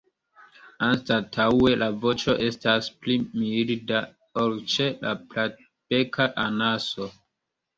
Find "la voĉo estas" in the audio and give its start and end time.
1.81-2.89